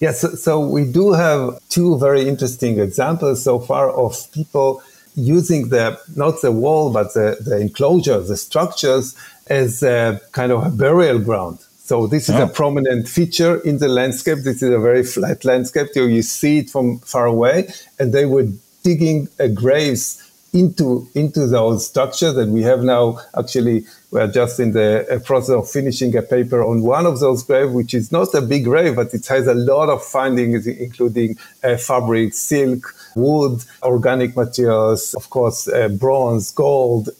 [0.00, 4.82] yeah, so, so we do have two very interesting examples so far of people
[5.14, 9.16] using the not the wall but the, the enclosure the structures
[9.48, 12.42] as a kind of a burial ground so this is oh.
[12.42, 14.40] a prominent feature in the landscape.
[14.44, 15.88] This is a very flat landscape.
[15.94, 18.46] You, you see it from far away, and they were
[18.82, 20.22] digging uh, graves
[20.52, 22.36] into into those structures.
[22.36, 26.22] And we have now actually We are just in the uh, process of finishing a
[26.22, 29.46] paper on one of those graves, which is not a big grave, but it has
[29.46, 36.52] a lot of findings, including uh, fabric, silk, wood, organic materials, of course, uh, bronze,
[36.52, 37.10] gold,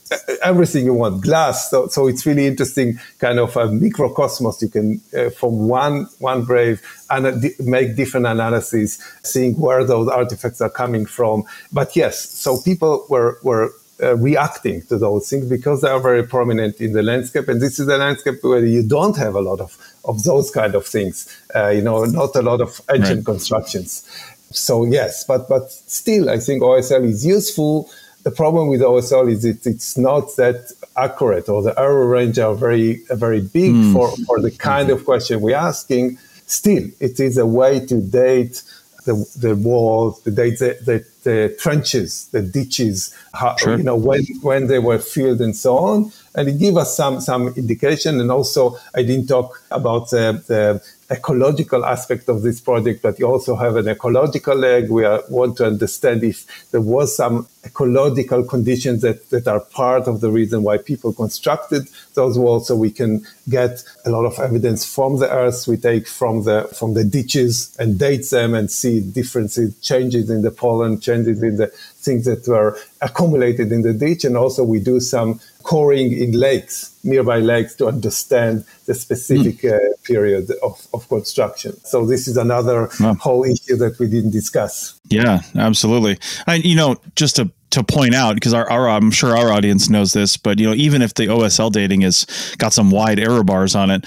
[0.42, 1.70] everything you want, glass.
[1.70, 4.62] So, so it's really interesting kind of a microcosmos.
[4.62, 10.62] You can, uh, from one, one grave, and make different analyses, seeing where those artifacts
[10.62, 11.44] are coming from.
[11.70, 16.22] But yes, so people were, were uh, reacting to those things because they are very
[16.22, 17.48] prominent in the landscape.
[17.48, 20.74] And this is a landscape where you don't have a lot of, of those kind
[20.74, 23.24] of things, uh, you know, not a lot of ancient right.
[23.24, 24.08] constructions.
[24.50, 27.90] So yes, but, but still, I think OSL is useful.
[28.22, 32.54] The problem with OSL is it, it's not that accurate or the error range are
[32.54, 33.92] very, very big mm.
[33.92, 34.98] for, for the kind mm-hmm.
[34.98, 36.18] of question we're asking.
[36.46, 38.62] Still, it is a way to date
[39.08, 43.76] the, the walls, the, the, the, the trenches, the ditches, how, sure.
[43.78, 46.12] you know, when, when they were filled and so on.
[46.34, 48.20] And it gives us some, some indication.
[48.20, 53.26] And also, I didn't talk about the, the ecological aspect of this project, but you
[53.26, 54.90] also have an ecological leg.
[54.90, 60.04] We are, want to understand if there was some ecological conditions that, that are part
[60.08, 61.82] of the reason why people constructed
[62.14, 62.66] those walls.
[62.68, 65.66] So we can get a lot of evidence from the earth.
[65.68, 70.42] We take from the, from the ditches and date them and see differences, changes in
[70.42, 71.68] the pollen, changes in the
[72.06, 74.24] things that were accumulated in the ditch.
[74.24, 79.74] And also we do some coring in lakes, nearby lakes to understand the specific mm.
[79.74, 81.72] uh, period of, of construction.
[81.84, 83.14] So this is another oh.
[83.14, 84.97] whole issue that we didn't discuss.
[85.10, 86.18] Yeah, absolutely.
[86.46, 89.90] And, you know, just to to point out because our, our, I'm sure our audience
[89.90, 92.24] knows this, but you know even if the OSL dating has
[92.58, 94.06] got some wide error bars on it,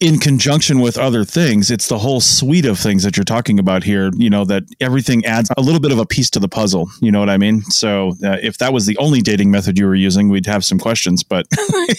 [0.00, 3.84] in conjunction with other things, it's the whole suite of things that you're talking about
[3.84, 4.10] here.
[4.16, 6.90] You know that everything adds a little bit of a piece to the puzzle.
[7.00, 7.62] You know what I mean?
[7.62, 10.78] So uh, if that was the only dating method you were using, we'd have some
[10.78, 11.46] questions, but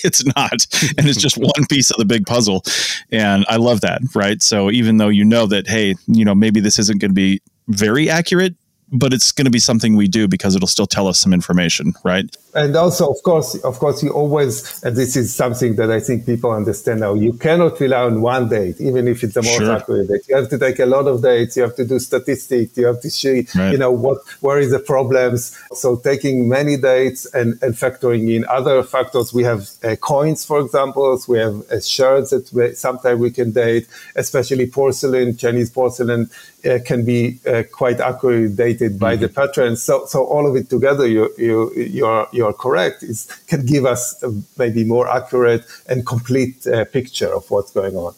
[0.04, 2.64] it's not, and it's just one piece of the big puzzle.
[3.12, 4.42] And I love that, right?
[4.42, 7.42] So even though you know that, hey, you know maybe this isn't going to be
[7.68, 8.56] very accurate,
[8.92, 11.94] but it's going to be something we do because it'll still tell us some information,
[12.04, 12.36] right?
[12.54, 16.26] And also, of course, of course, you always, and this is something that I think
[16.26, 17.14] people understand now.
[17.14, 19.76] You cannot rely on one date, even if it's the most sure.
[19.76, 20.22] accurate date.
[20.30, 21.58] You have to take a lot of dates.
[21.58, 22.78] You have to do statistics.
[22.78, 23.72] You have to see, right.
[23.74, 25.60] you know, what where is the problems.
[25.74, 29.34] So taking many dates and, and factoring in other factors.
[29.34, 31.20] We have uh, coins, for example.
[31.28, 36.30] We have uh, shards that we, sometimes we can date, especially porcelain, Chinese porcelain
[36.66, 39.24] uh, can be uh, quite accurately dated by mm-hmm.
[39.24, 39.82] the patrons.
[39.82, 44.22] So, so all of it together, you you you're you're correct, is can give us
[44.24, 48.14] a maybe more accurate and complete uh, picture of what's going on.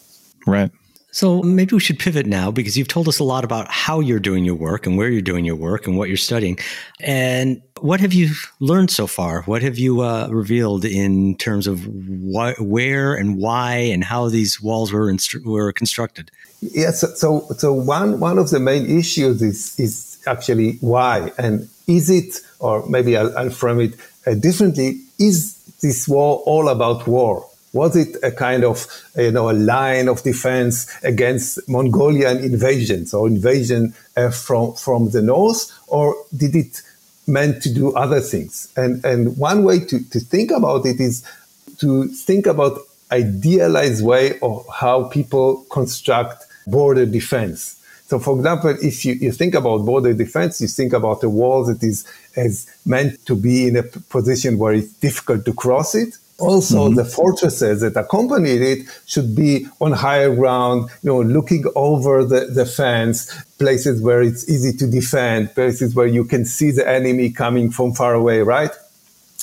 [0.46, 0.70] Right.
[1.10, 4.20] So maybe we should pivot now because you've told us a lot about how you're
[4.20, 6.58] doing your work and where you're doing your work and what you're studying.
[7.00, 8.28] And what have you
[8.60, 9.42] learned so far?
[9.42, 14.60] What have you uh, revealed in terms of wh- where and why and how these
[14.60, 16.30] walls were instru- were constructed?
[16.60, 17.04] Yes.
[17.20, 22.40] So, so one one of the main issues is is actually why and is it,
[22.60, 23.94] or maybe I'll, I'll frame it
[24.26, 25.00] uh, differently.
[25.18, 27.48] Is this war all about war?
[27.72, 33.26] Was it a kind of, you know, a line of defense against Mongolian invasions or
[33.28, 35.70] invasion uh, from, from the north?
[35.86, 36.82] Or did it
[37.26, 38.72] meant to do other things?
[38.76, 41.22] And, and one way to, to think about it is
[41.78, 42.80] to think about
[43.12, 47.78] idealized way of how people construct border defense.
[48.08, 51.64] So, for example, if you, you think about border defense, you think about a wall
[51.64, 56.16] that is, is meant to be in a position where it's difficult to cross it.
[56.38, 56.94] Also, mm-hmm.
[56.94, 62.46] the fortresses that accompany it should be on higher ground, you know, looking over the,
[62.46, 67.28] the fence, places where it's easy to defend, places where you can see the enemy
[67.30, 68.70] coming from far away, right?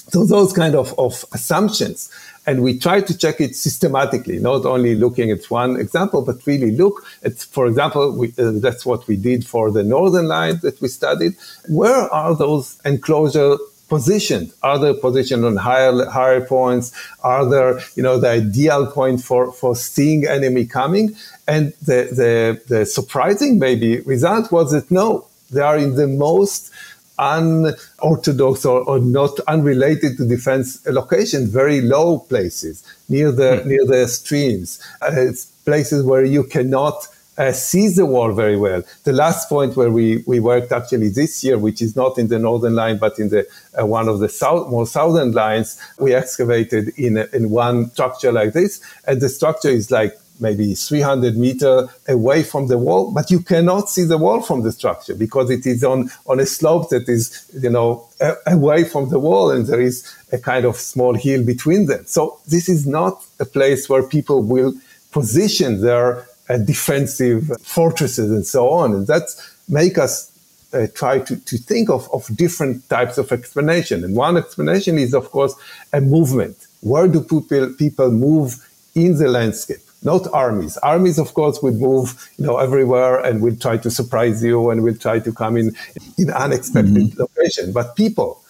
[0.09, 2.09] So those kind of, of assumptions.
[2.47, 6.71] And we try to check it systematically, not only looking at one example, but really
[6.71, 10.79] look at, for example, we, uh, that's what we did for the northern line that
[10.81, 11.35] we studied.
[11.67, 14.51] Where are those enclosure positioned?
[14.63, 16.91] Are they positioned on higher higher points?
[17.23, 21.15] Are there, you know, the ideal point for, for seeing enemy coming?
[21.47, 26.71] And the, the, the surprising maybe result was that no, they are in the most
[27.17, 33.65] unorthodox or, or not unrelated to defense location, very low places near the mm.
[33.65, 34.81] near the streams.
[35.01, 38.81] Uh, it's places where you cannot uh, sees the wall very well.
[39.03, 42.39] The last point where we, we worked actually this year, which is not in the
[42.39, 43.45] northern line, but in the
[43.79, 48.31] uh, one of the south, more southern lines, we excavated in, a, in one structure
[48.31, 48.79] like this.
[49.05, 53.89] And the structure is like maybe 300 meter away from the wall, but you cannot
[53.89, 57.49] see the wall from the structure because it is on, on a slope that is,
[57.61, 61.43] you know, a- away from the wall and there is a kind of small hill
[61.45, 62.05] between them.
[62.05, 64.73] So this is not a place where people will
[65.11, 68.93] position their uh, defensive fortresses and so on.
[68.93, 69.23] And that
[69.69, 70.31] make us
[70.73, 74.03] uh, try to, to think of, of different types of explanation.
[74.03, 75.55] And one explanation is, of course,
[75.93, 76.57] a movement.
[76.81, 79.84] Where do people, people move in the landscape?
[80.05, 80.77] Not armies.
[80.77, 84.83] Armies, of course, would move, you know, everywhere and will try to surprise you and
[84.83, 85.75] will try to come in
[86.17, 87.19] in unexpected mm-hmm.
[87.19, 87.73] location.
[87.73, 88.41] But people,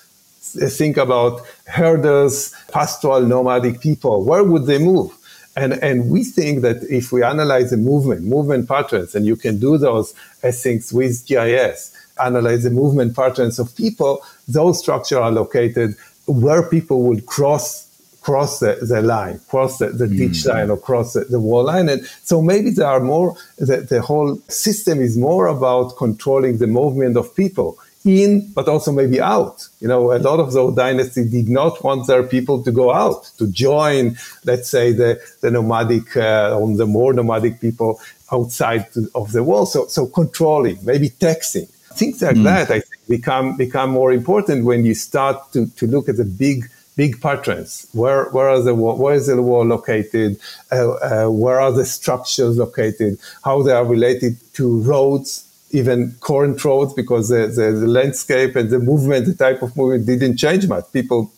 [0.41, 4.23] think about herders, pastoral nomadic people.
[4.23, 5.17] Where would they move?
[5.55, 9.57] And, and we think that if we analyze the movement, movement patterns, and you can
[9.57, 15.95] do those things with GIS, analyze the movement patterns of people, those structures are located
[16.27, 17.84] where people would cross
[18.26, 20.49] cross the, the line, cross the, the ditch mm.
[20.49, 21.88] line or cross the, the, wall line.
[21.88, 26.65] And so maybe there are more, the, the whole system is more about controlling the
[26.65, 29.67] movement of people in, but also maybe out.
[29.80, 33.30] You know, a lot of those dynasties did not want their people to go out,
[33.38, 38.01] to join, let's say, the, the nomadic, uh, or the more nomadic people
[38.32, 39.67] outside of the wall.
[39.67, 41.67] So, so controlling, maybe taxing.
[41.93, 42.43] Things like mm.
[42.45, 46.26] that, I think, become, become more important when you start to, to look at the
[46.26, 46.65] big,
[46.95, 47.87] big patterns.
[47.93, 50.39] Where, where are the where is the wall located?
[50.71, 53.19] Uh, uh, where are the structures located?
[53.43, 58.69] How they are related to roads, even current roads because the, the, the, landscape and
[58.69, 60.85] the movement, the type of movement didn't change much.
[60.93, 61.31] People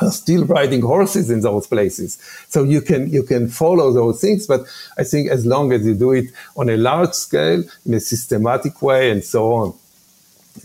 [0.00, 2.18] are still riding horses in those places.
[2.48, 4.46] So you can, you can follow those things.
[4.46, 4.66] But
[4.98, 6.26] I think as long as you do it
[6.56, 9.74] on a large scale, in a systematic way and so on.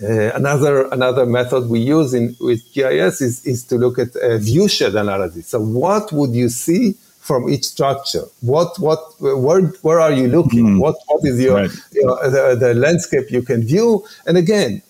[0.04, 4.38] Uh, another another method we use in with GIS is, is to look at a
[4.38, 5.48] viewshed analysis.
[5.48, 6.96] So what would you see
[7.28, 8.24] from each structure.
[8.40, 10.66] What, what, where, where are you looking?
[10.66, 10.80] Mm.
[10.80, 11.72] What, what is your, right.
[11.92, 14.06] your the, the landscape you can view?
[14.26, 14.82] And again,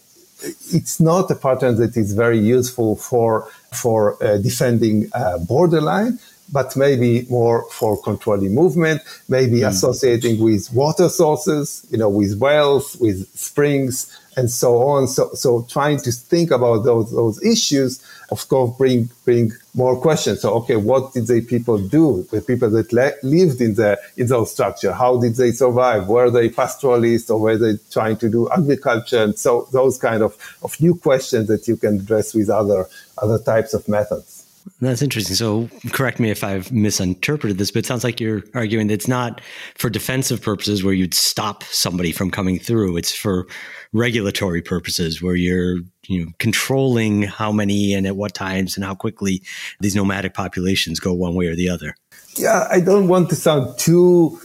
[0.71, 6.19] it's not a pattern that is very useful for for uh, defending a borderline,
[6.51, 9.67] but maybe more for controlling movement, maybe mm.
[9.67, 13.95] associating with water sources, you know, with wells, with springs,
[14.37, 15.07] and so on.
[15.07, 20.41] So, so trying to think about those those issues, of course, bring bring more questions.
[20.41, 22.25] So, okay, what did the people do?
[22.31, 26.07] The people that le- lived in the in those structure, how did they survive?
[26.07, 29.23] Were they pastoralists or were they trying to do agriculture?
[29.23, 33.39] And so, those kind of of new questions that you can address with other other
[33.39, 34.36] types of methods.
[34.81, 35.35] That's interesting.
[35.35, 39.07] So, correct me if I've misinterpreted this, but it sounds like you're arguing that it's
[39.07, 39.41] not
[39.75, 42.97] for defensive purposes where you'd stop somebody from coming through.
[42.97, 43.47] It's for
[43.93, 48.95] regulatory purposes where you're you know controlling how many and at what times and how
[48.95, 49.41] quickly
[49.79, 51.95] these nomadic populations go one way or the other.
[52.35, 54.39] Yeah, I don't want to sound too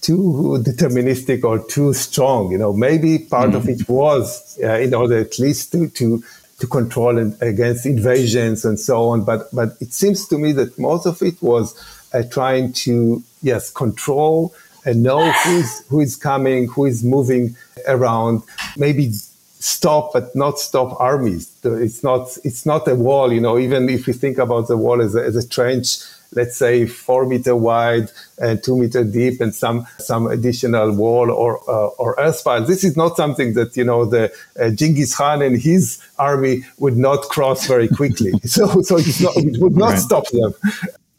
[0.00, 2.52] too deterministic or too strong.
[2.52, 3.56] You know, maybe part mm-hmm.
[3.56, 6.22] of it was uh, in order at least to to
[6.58, 9.24] to control and against invasions and so on.
[9.24, 11.74] But but it seems to me that most of it was
[12.12, 17.56] uh, trying to yes control and know who is who is coming, who is moving
[17.86, 18.42] around.
[18.76, 21.54] Maybe stop but not stop armies.
[21.64, 23.32] It's not it's not a wall.
[23.32, 25.98] You know, even if we think about the wall as a, as a trench
[26.34, 31.58] let's say four meter wide and two meter deep and some some additional wall or
[31.68, 35.60] uh, or earth This is not something that you know the uh, Genghis Khan and
[35.60, 38.32] his army would not cross very quickly.
[38.44, 39.98] so so not, it would not right.
[39.98, 40.54] stop them.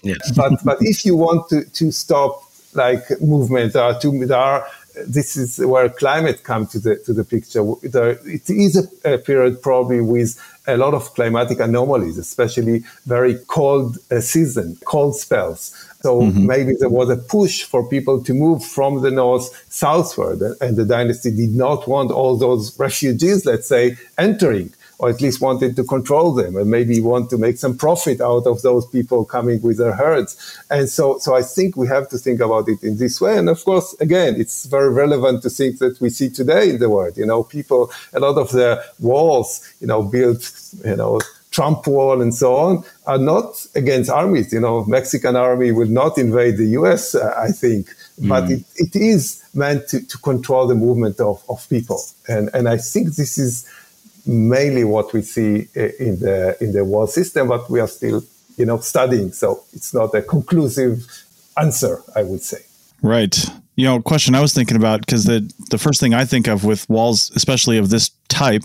[0.03, 0.15] Yeah.
[0.35, 2.43] but but if you want to to stop
[2.73, 4.67] like movement, there are two there are
[5.05, 7.63] this is where climate comes to the to the picture.
[7.83, 13.35] There, it is a, a, period probably with a lot of climatic anomalies, especially very
[13.47, 15.75] cold uh, season, cold spells.
[16.01, 16.45] So mm-hmm.
[16.45, 20.85] maybe there was a push for people to move from the north southward, and the
[20.85, 25.83] dynasty did not want all those refugees, let's say, entering or at least wanted to
[25.83, 29.77] control them and maybe want to make some profit out of those people coming with
[29.77, 30.59] their herds.
[30.69, 33.37] And so, so I think we have to think about it in this way.
[33.37, 36.89] And of course, again, it's very relevant to think that we see today in the
[36.89, 37.17] world.
[37.17, 40.51] You know, people, a lot of the walls, you know, built,
[40.83, 41.19] you know,
[41.55, 44.51] Trump wall and so on are not against armies.
[44.51, 47.15] You know, Mexican army will not invade the U.S.
[47.15, 47.87] Uh, I think,
[48.19, 48.27] mm.
[48.27, 52.01] but it, it is meant to, to control the movement of, of people.
[52.27, 53.65] And and I think this is
[54.25, 58.23] mainly what we see eh, in the in the world system, but we are still
[58.57, 61.05] you know studying, so it's not a conclusive
[61.57, 62.59] answer, I would say.
[63.01, 63.37] Right.
[63.77, 66.63] You know, question I was thinking about because the the first thing I think of
[66.63, 68.63] with walls, especially of this type,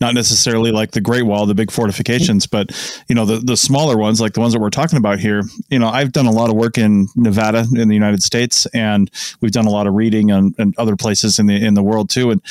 [0.00, 2.72] not necessarily like the Great Wall, the big fortifications, but
[3.08, 5.42] you know the the smaller ones, like the ones that we're talking about here.
[5.68, 9.08] You know, I've done a lot of work in Nevada in the United States, and
[9.40, 12.10] we've done a lot of reading on, and other places in the in the world
[12.10, 12.32] too.
[12.32, 12.42] And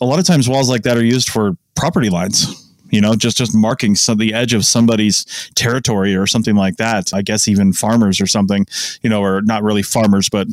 [0.00, 2.62] a lot of times, walls like that are used for property lines
[2.92, 7.12] you know just just marking some the edge of somebody's territory or something like that.
[7.12, 8.66] I guess even farmers or something
[9.02, 10.46] you know or not really farmers but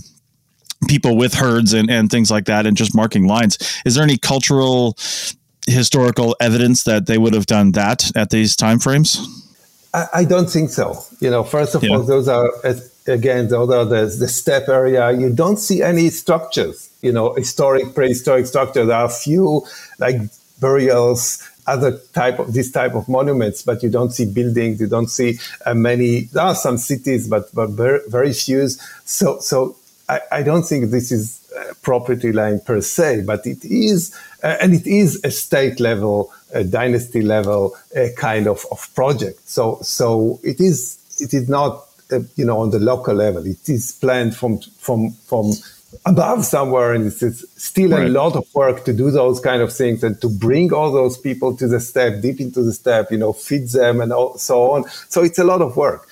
[0.87, 3.57] people with herds and, and things like that and just marking lines.
[3.85, 4.97] Is there any cultural
[5.67, 9.45] historical evidence that they would have done that at these time frames
[9.93, 11.03] I, I don't think so.
[11.19, 11.91] You know first of yeah.
[11.91, 12.49] all those are
[13.05, 15.11] again those are the, the steppe area.
[15.11, 19.65] You don't see any structures you know historic prehistoric structures there are a few
[19.99, 20.21] like
[20.59, 25.09] burials other type of this type of monuments, but you don't see buildings, you don't
[25.09, 26.21] see uh, many.
[26.21, 28.67] There are some cities, but but very, very few.
[29.05, 29.75] So so
[30.07, 31.39] I, I don't think this is
[31.81, 36.63] property line per se, but it is, uh, and it is a state level, a
[36.63, 39.47] dynasty level uh, kind of, of project.
[39.47, 43.45] So so it is it is not uh, you know on the local level.
[43.45, 45.53] It is planned from from from
[46.05, 48.07] above somewhere and it's, still right.
[48.07, 51.17] a lot of work to do those kind of things and to bring all those
[51.17, 54.71] people to the steppe deep into the steppe you know feed them and all, so
[54.71, 56.07] on so it's a lot of work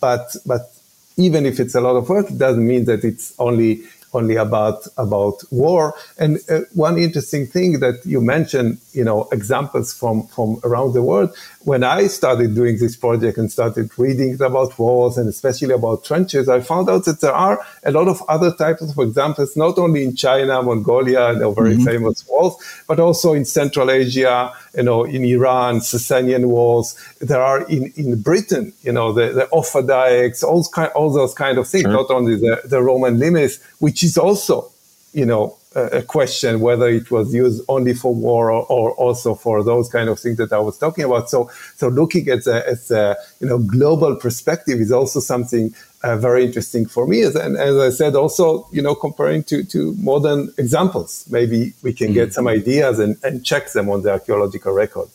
[0.00, 0.72] but but
[1.16, 3.82] even if it's a lot of work it doesn't mean that it's only
[4.14, 5.94] only about about war.
[6.18, 11.02] And uh, one interesting thing that you mentioned, you know, examples from from around the
[11.02, 11.34] world.
[11.64, 16.48] When I started doing this project and started reading about wars and especially about trenches,
[16.48, 20.02] I found out that there are a lot of other types of examples, not only
[20.02, 21.84] in China, Mongolia, and the very mm-hmm.
[21.84, 22.54] famous wars,
[22.88, 26.96] but also in Central Asia, you know, in Iran, Sasanian wars.
[27.20, 31.58] There are in, in Britain, you know, the, the dikes, all, kind, all those kind
[31.58, 31.92] of things, sure.
[31.92, 34.72] not only the, the Roman limes, which is also,
[35.12, 39.62] you know, a, question whether it was used only for war or, or, also for
[39.62, 41.30] those kind of things that I was talking about.
[41.30, 46.16] So, so looking at the, at the you know, global perspective is also something uh,
[46.16, 47.22] very interesting for me.
[47.22, 52.12] And as I said, also, you know, comparing to, to modern examples, maybe we can
[52.12, 52.32] get mm.
[52.32, 55.08] some ideas and, and check them on the archaeological record.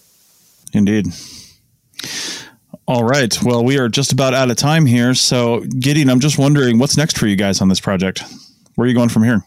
[0.74, 1.08] Indeed.
[2.88, 3.38] All right.
[3.44, 5.14] Well, we are just about out of time here.
[5.14, 8.24] So, Gideon, I'm just wondering what's next for you guys on this project?
[8.76, 9.44] Where are you going from here?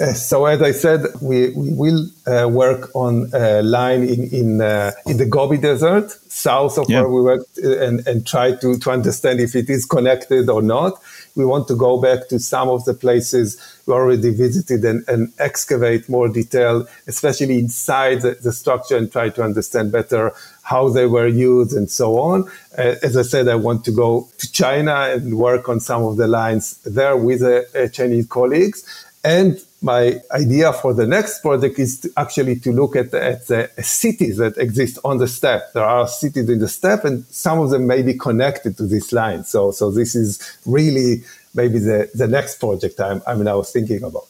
[0.00, 4.60] Uh, so as I said, we, we will uh, work on a line in in,
[4.60, 7.00] uh, in the Gobi Desert, south of yeah.
[7.00, 10.62] where we worked, uh, and, and try to, to understand if it is connected or
[10.62, 11.00] not.
[11.36, 15.32] We want to go back to some of the places we already visited and, and
[15.38, 20.32] excavate more detail, especially inside the, the, structure, and try to understand better
[20.62, 22.48] how they were used and so on.
[22.76, 26.16] Uh, as I said, I want to go to China and work on some of
[26.16, 29.06] the lines there with uh, Chinese colleagues.
[29.22, 33.70] And my idea for the next project is to actually to look at, at the
[33.80, 35.72] cities that exist on the steppe.
[35.72, 39.12] There are cities in the steppe, and some of them may be connected to this
[39.12, 39.44] line.
[39.44, 41.22] So, so this is really
[41.54, 44.28] maybe the, the next project I'm, I'm now thinking about.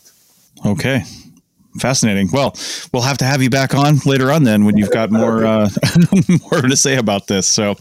[0.65, 1.03] Okay.
[1.79, 2.29] Fascinating.
[2.33, 2.57] Well,
[2.93, 5.69] we'll have to have you back on later on then when you've got more uh,
[6.51, 7.47] more to say about this.
[7.47, 7.77] So,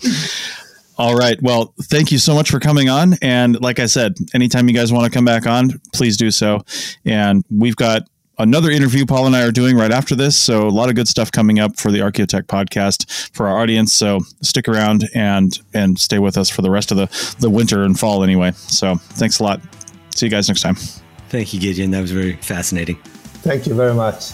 [0.99, 1.41] all right.
[1.41, 3.13] Well, thank you so much for coming on.
[3.21, 6.59] And like I said, anytime you guys want to come back on, please do so.
[7.05, 8.03] And we've got
[8.37, 10.37] another interview Paul and I are doing right after this.
[10.37, 13.93] So a lot of good stuff coming up for the Archaeotech podcast for our audience.
[13.93, 17.83] So stick around and and stay with us for the rest of the the winter
[17.83, 18.51] and fall anyway.
[18.51, 19.61] So thanks a lot.
[20.13, 20.75] See you guys next time.
[21.29, 21.91] Thank you, Gideon.
[21.91, 22.97] That was very fascinating.
[23.41, 24.33] Thank you very much.